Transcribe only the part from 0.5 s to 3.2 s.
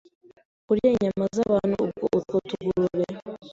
kurya inyama z’abantu, ubwo utwo tugurube